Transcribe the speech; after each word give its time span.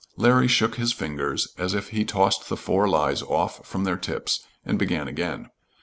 Larry 0.17 0.47
shook 0.47 0.77
his 0.77 0.93
fingers 0.93 1.49
as 1.59 1.75
if 1.75 1.89
he 1.89 2.03
tossed 2.03 2.49
the 2.49 2.57
four 2.57 2.89
lies 2.89 3.21
off 3.21 3.63
from 3.67 3.83
their 3.83 3.97
tips, 3.97 4.43
and 4.65 4.79
began 4.79 5.07
again. 5.07 5.51